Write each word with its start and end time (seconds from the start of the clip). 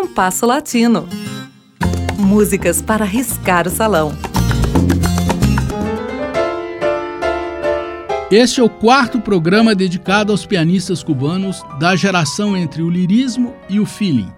Compasso 0.00 0.46
Latino. 0.46 1.08
Músicas 2.16 2.80
para 2.80 3.04
riscar 3.04 3.66
o 3.66 3.70
salão. 3.70 4.16
Este 8.30 8.60
é 8.60 8.62
o 8.62 8.70
quarto 8.70 9.20
programa 9.20 9.74
dedicado 9.74 10.30
aos 10.30 10.46
pianistas 10.46 11.02
cubanos 11.02 11.64
da 11.80 11.96
geração 11.96 12.56
entre 12.56 12.80
o 12.80 12.88
lirismo 12.88 13.56
e 13.68 13.80
o 13.80 13.84
feeling, 13.84 14.30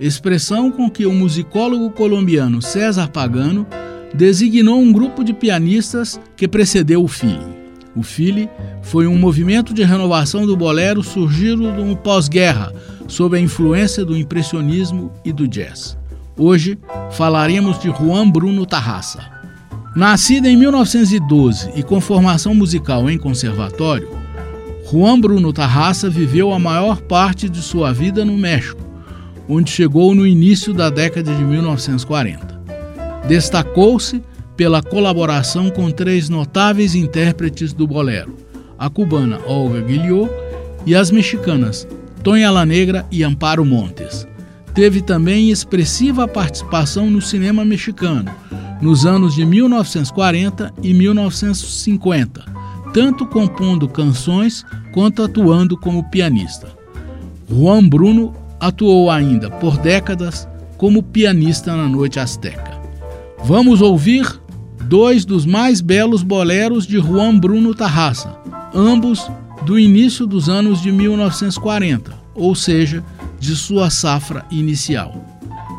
expressão 0.00 0.70
com 0.70 0.90
que 0.90 1.04
o 1.04 1.12
musicólogo 1.12 1.90
colombiano 1.90 2.62
César 2.62 3.10
Pagano 3.10 3.66
designou 4.14 4.80
um 4.80 4.90
grupo 4.90 5.22
de 5.22 5.34
pianistas 5.34 6.18
que 6.34 6.48
precedeu 6.48 7.04
o 7.04 7.08
feeling. 7.08 7.61
O 7.94 8.02
feeling 8.02 8.48
foi 8.82 9.06
um 9.06 9.18
movimento 9.18 9.74
de 9.74 9.84
renovação 9.84 10.46
do 10.46 10.56
bolero 10.56 11.02
surgido 11.02 11.72
no 11.72 11.96
pós-guerra, 11.96 12.72
sob 13.06 13.36
a 13.36 13.40
influência 13.40 14.04
do 14.04 14.16
impressionismo 14.16 15.12
e 15.24 15.32
do 15.32 15.46
jazz. 15.46 15.98
Hoje 16.36 16.78
falaremos 17.10 17.78
de 17.78 17.90
Juan 17.90 18.30
Bruno 18.30 18.64
Tarraça. 18.64 19.20
Nascido 19.94 20.46
em 20.46 20.56
1912 20.56 21.72
e 21.76 21.82
com 21.82 22.00
formação 22.00 22.54
musical 22.54 23.10
em 23.10 23.18
conservatório, 23.18 24.08
Juan 24.90 25.20
Bruno 25.20 25.52
Tarraça 25.52 26.08
viveu 26.08 26.52
a 26.52 26.58
maior 26.58 27.02
parte 27.02 27.48
de 27.48 27.60
sua 27.60 27.92
vida 27.92 28.24
no 28.24 28.36
México, 28.36 28.80
onde 29.46 29.70
chegou 29.70 30.14
no 30.14 30.26
início 30.26 30.72
da 30.72 30.88
década 30.88 31.34
de 31.34 31.42
1940. 31.42 32.62
Destacou-se 33.28 34.22
pela 34.56 34.82
colaboração 34.82 35.70
com 35.70 35.90
três 35.90 36.28
notáveis 36.28 36.94
intérpretes 36.94 37.72
do 37.72 37.86
bolero, 37.86 38.36
a 38.78 38.90
cubana 38.90 39.40
Olga 39.46 39.80
Guillot 39.80 40.30
e 40.86 40.94
as 40.94 41.10
mexicanas 41.10 41.86
Tonha 42.22 42.50
La 42.50 42.64
Negra 42.64 43.06
e 43.10 43.24
Amparo 43.24 43.64
Montes. 43.64 44.26
Teve 44.74 45.02
também 45.02 45.50
expressiva 45.50 46.28
participação 46.28 47.10
no 47.10 47.20
cinema 47.20 47.64
mexicano, 47.64 48.30
nos 48.80 49.04
anos 49.04 49.34
de 49.34 49.44
1940 49.44 50.72
e 50.82 50.94
1950, 50.94 52.44
tanto 52.94 53.26
compondo 53.26 53.88
canções 53.88 54.64
quanto 54.92 55.22
atuando 55.22 55.76
como 55.76 56.08
pianista. 56.10 56.68
Juan 57.50 57.88
Bruno 57.88 58.34
atuou 58.58 59.10
ainda 59.10 59.50
por 59.50 59.76
décadas 59.78 60.48
como 60.76 61.02
pianista 61.02 61.76
na 61.76 61.88
Noite 61.88 62.18
Azteca. 62.18 62.80
Vamos 63.44 63.80
ouvir 63.80 64.41
dois 64.92 65.24
dos 65.24 65.46
mais 65.46 65.80
belos 65.80 66.22
boleros 66.22 66.86
de 66.86 66.98
Juan 66.98 67.38
Bruno 67.38 67.74
Tarraça, 67.74 68.36
ambos 68.74 69.26
do 69.64 69.78
início 69.78 70.26
dos 70.26 70.50
anos 70.50 70.82
de 70.82 70.92
1940, 70.92 72.12
ou 72.34 72.54
seja, 72.54 73.02
de 73.40 73.56
sua 73.56 73.88
safra 73.88 74.44
inicial. 74.50 75.14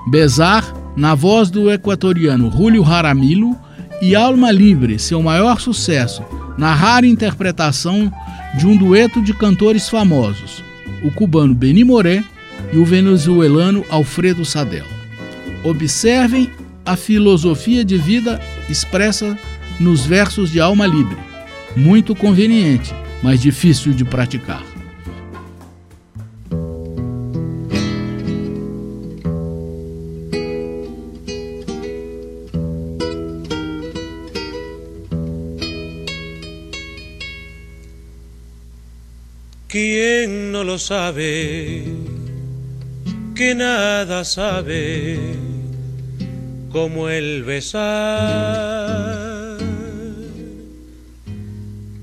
Bezar, 0.10 0.66
na 0.98 1.14
voz 1.14 1.52
do 1.52 1.70
equatoriano 1.70 2.50
Julio 2.50 2.84
Jaramillo, 2.84 3.56
e 4.02 4.16
Alma 4.16 4.52
Livre, 4.52 4.98
seu 4.98 5.22
maior 5.22 5.62
sucesso, 5.62 6.24
na 6.58 6.74
rara 6.74 7.06
interpretação 7.06 8.12
de 8.58 8.66
um 8.66 8.76
dueto 8.76 9.22
de 9.22 9.32
cantores 9.32 9.88
famosos, 9.88 10.64
o 11.04 11.12
cubano 11.12 11.54
Benny 11.54 11.84
Moré 11.84 12.24
e 12.74 12.80
o 12.80 12.84
venezuelano 12.84 13.86
Alfredo 13.92 14.44
Sadel. 14.44 14.88
Observem 15.64 16.50
a 16.84 16.96
filosofia 16.96 17.86
de 17.86 17.96
vida 17.96 18.42
expressa 18.70 19.38
nos 19.80 20.06
versos 20.06 20.52
de 20.52 20.60
Alma 20.60 20.86
Livre, 20.86 21.18
muito 21.76 22.16
conveniente, 22.16 22.94
mas 23.22 23.42
difícil 23.42 23.94
de 23.94 24.06
praticar. 24.06 24.64
¿Quién 39.68 40.52
no 40.52 40.64
lo 40.64 40.78
sabe? 40.78 41.84
Que 43.34 43.56
nada 43.56 44.24
sabe 44.24 45.53
como 46.74 47.08
el 47.08 47.44
besar. 47.44 48.74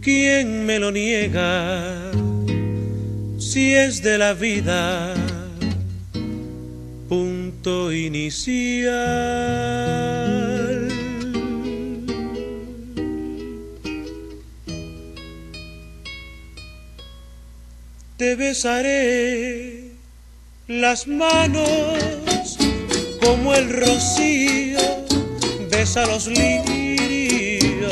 ¿Quién 0.01 0.65
me 0.65 0.79
lo 0.79 0.91
niega 0.91 2.11
si 3.39 3.75
es 3.75 4.03
de 4.03 4.17
la 4.17 4.33
vida 4.33 5.15
punto 7.09 7.93
inicial? 7.93 9.51
te 18.21 18.35
besaré 18.37 19.93
las 20.69 21.09
manos 21.09 22.30
como 23.21 23.55
el 23.55 23.71
rocío 23.71 24.79
besa 25.71 26.07
los 26.07 26.27
lirios. 26.27 27.91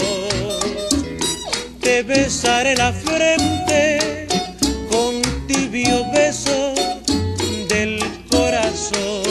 Te 1.80 2.02
besaré 2.02 2.76
la 2.76 2.92
frente 2.92 4.26
con 4.90 5.22
tibio 5.46 6.04
beso 6.12 6.74
del 7.68 7.98
corazón 8.30 9.22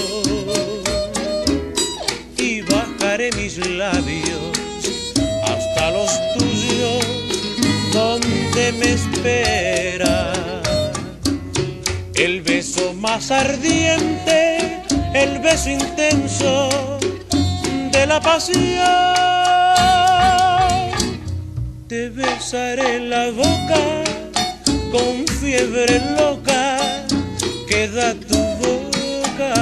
y 2.38 2.62
bajaré 2.62 3.32
mis 3.34 3.58
labios 3.58 4.52
hasta 5.44 5.92
los 5.92 6.12
tuyos 6.38 7.06
donde 7.94 8.72
me 8.80 8.94
espera 8.94 10.34
el 12.16 12.42
beso 12.42 12.94
más 12.94 13.30
ardiente, 13.32 14.57
el 15.24 15.40
beso 15.40 15.70
intenso 15.70 16.70
de 17.92 18.06
la 18.06 18.20
pasión. 18.20 18.64
Te 21.88 22.10
besaré 22.10 23.00
la 23.00 23.32
boca 23.32 24.04
con 24.92 25.26
fiebre 25.40 26.02
loca 26.20 26.78
que 27.68 27.88
da 27.90 28.14
tu 28.14 28.38
boca. 28.64 29.54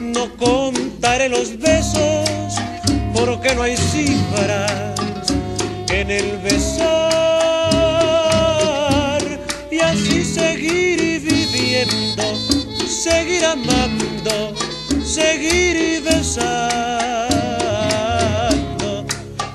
No 0.00 0.24
contaré 0.36 1.28
los 1.28 1.58
besos 1.58 2.28
porque 3.14 3.54
no 3.54 3.62
hay 3.62 3.76
cifras 3.76 4.94
en 5.88 6.10
el 6.10 6.38
beso 6.38 7.06
seguir 10.36 11.20
viviendo, 11.20 12.22
seguir 12.96 13.44
amando, 13.44 14.54
seguir 15.04 16.02
besando, 16.02 16.56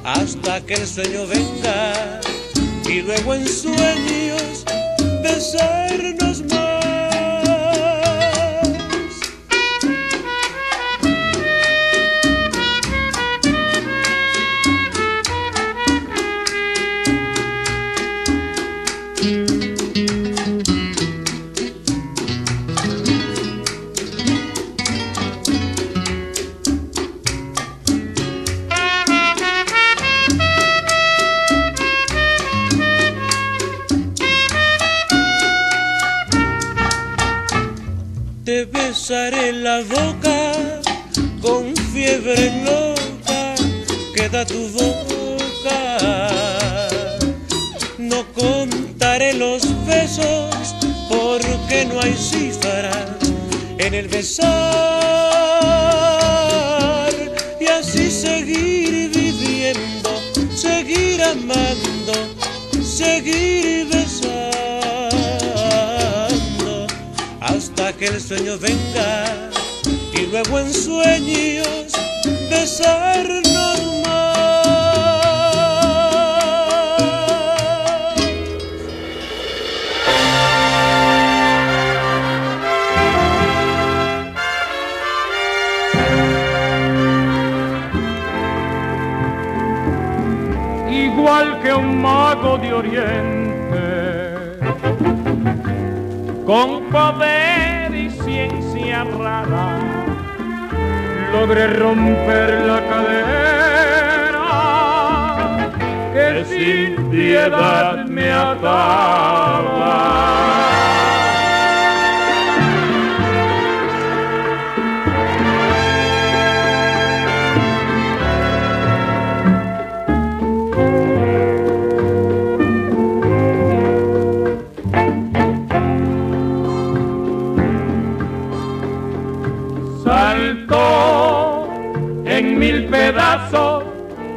hasta 0.04 0.62
que 0.62 0.76
el 0.76 0.88
sueño 0.88 1.26
venga 1.28 2.22
y 2.86 3.02
luego 3.02 3.34
en 3.34 3.48
sueños 3.48 4.64
besarnos 5.24 6.44
más. 6.50 6.71
Besaré 38.52 39.54
la 39.54 39.82
boca 39.82 40.52
con 41.42 41.74
fiebre 41.94 42.52
loca 42.66 43.56
que 44.14 44.28
da 44.30 44.46
tu 44.46 44.68
boca. 44.70 45.80
No 47.98 48.26
contaré 48.34 49.34
los 49.34 49.62
besos 49.86 50.76
porque 51.10 51.86
no 51.86 52.02
hay 52.02 52.14
cifras 52.14 52.98
en 53.78 53.94
el 53.94 54.08
besar 54.10 54.50
y 57.60 57.68
así 57.68 58.12
seguir 58.12 59.12
viviendo, 59.16 60.12
seguir 60.56 61.24
amando, 61.24 62.14
seguir 62.84 63.86
besando 63.86 63.91
que 68.02 68.08
el 68.08 68.20
sueño 68.20 68.58
venga 68.58 69.52
y 70.12 70.26
luego 70.26 70.58
en 70.58 70.74
sueños 70.74 71.94
besarnos 72.50 73.44
igual 90.90 91.62
que 91.62 91.72
un 91.72 92.02
mago 92.02 92.58
de 92.58 92.74
oriente, 92.74 93.80
con 96.48 96.90
poder 96.90 97.41
logré 101.32 101.68
romper 101.68 102.50
la 102.66 102.80
cadena 102.90 103.32
que 106.14 106.46
sin 106.46 107.10
piedad 107.10 108.06
me 108.06 108.32
ataba. 108.32 110.02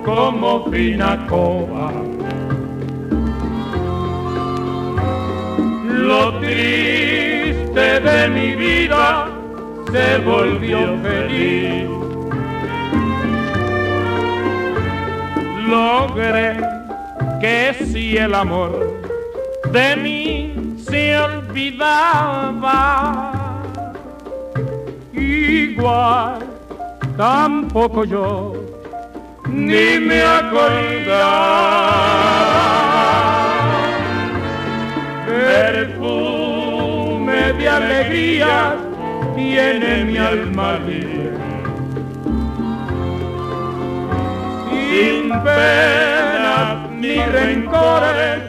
Como 0.02 0.64
fina 0.70 1.26
coba. 1.28 1.92
Lo 5.86 6.38
triste 6.40 8.00
de 8.00 8.28
mi 8.28 8.54
vida 8.56 9.28
se 9.92 10.18
volvió 10.18 10.78
feliz. 11.02 11.88
Logré 15.68 16.56
que 17.42 17.74
si 17.84 18.16
el 18.16 18.34
amor 18.34 19.02
de 19.70 19.96
mí 19.96 20.76
se 20.78 21.18
olvidaba, 21.18 22.62
igual 25.12 26.53
tampoco 27.16 28.04
yo 28.04 28.54
ni 29.48 29.98
me 30.00 30.22
acordaba. 30.22 31.84
Perfume 35.26 36.72
de 37.52 37.68
alegría 37.68 38.76
tiene 39.36 40.04
mi 40.04 40.16
alma 40.16 40.78
libre. 40.86 41.32
Sin 44.70 45.28
penas 45.42 46.90
ni 46.90 47.16
rencores, 47.16 48.40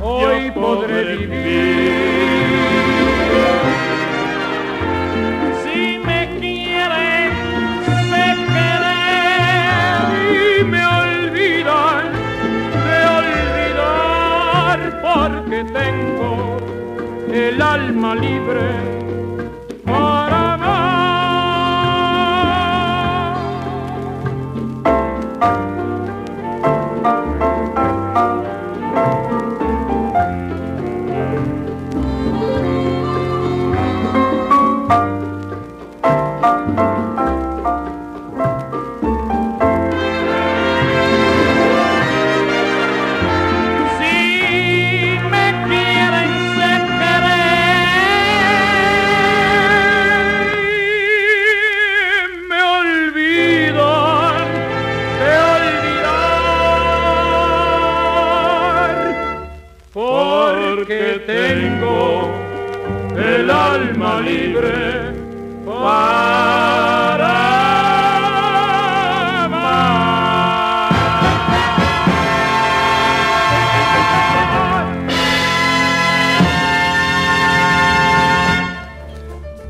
hoy 0.00 0.50
podré 0.50 1.16
vivir. 1.16 2.13
Porque 15.44 15.64
tengo 15.64 16.56
el 17.30 17.60
alma 17.60 18.14
libre 18.14 19.03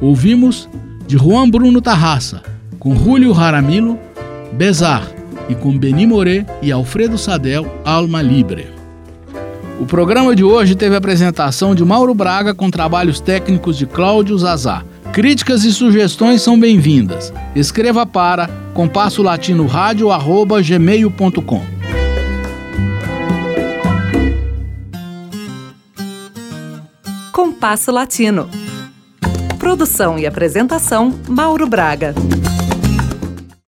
Ouvimos 0.04 0.68
de 1.06 1.16
Juan 1.16 1.48
Bruno 1.48 1.80
Tarraça, 1.80 2.42
com 2.78 2.94
Julio 2.94 3.34
Jaramillo, 3.34 3.98
Bezar 4.52 5.10
e 5.48 5.54
com 5.54 5.78
Beni 5.78 6.06
Moré 6.06 6.44
e 6.60 6.70
Alfredo 6.70 7.16
Sadel, 7.16 7.66
Alma 7.86 8.20
Libre. 8.20 8.73
O 9.80 9.86
programa 9.86 10.36
de 10.36 10.44
hoje 10.44 10.74
teve 10.74 10.94
a 10.94 10.98
apresentação 10.98 11.74
de 11.74 11.84
Mauro 11.84 12.14
Braga 12.14 12.54
com 12.54 12.70
trabalhos 12.70 13.20
técnicos 13.20 13.76
de 13.76 13.86
Cláudio 13.86 14.38
Zazá. 14.38 14.84
Críticas 15.12 15.64
e 15.64 15.72
sugestões 15.72 16.42
são 16.42 16.58
bem-vindas. 16.58 17.32
Escreva 17.54 18.06
para 18.06 18.48
compasso 18.72 19.22
latino. 19.22 19.66
Compasso 27.32 27.90
Latino 27.90 28.48
Produção 29.58 30.18
e 30.18 30.26
apresentação: 30.26 31.18
Mauro 31.28 31.66
Braga. 31.66 32.14